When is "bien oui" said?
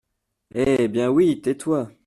0.87-1.41